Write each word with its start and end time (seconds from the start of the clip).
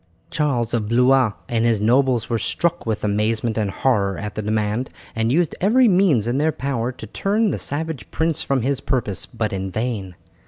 Charles 0.31 0.73
of 0.73 0.89
Blois 0.89 1.33
and 1.47 1.63
his 1.63 1.79
nobles 1.79 2.27
were 2.27 2.39
struck 2.39 2.87
with 2.87 3.03
amazement 3.03 3.55
and 3.55 3.69
horror 3.69 4.17
at 4.17 4.33
the 4.33 4.41
demand, 4.41 4.89
and 5.15 5.31
used 5.31 5.53
every 5.61 5.87
means 5.87 6.25
in 6.25 6.39
their 6.39 6.51
power 6.51 6.91
to 6.91 7.05
turn 7.05 7.51
the 7.51 7.59
savage 7.59 8.09
prince 8.09 8.41
from 8.41 8.63
his 8.63 8.79
purpose, 8.79 9.27
but 9.27 9.53
in 9.53 9.69
vain. 9.69 10.15